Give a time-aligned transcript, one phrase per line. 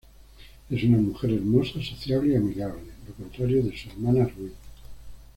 [0.71, 4.49] Es una mujer hermosa, sociable y amigable, lo contrario de su hermana Rui.